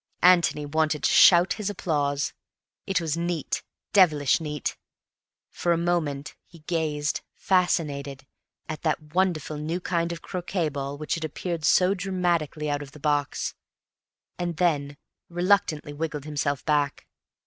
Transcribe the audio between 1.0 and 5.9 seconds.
to shout his applause. It was neat, devilish neat. For a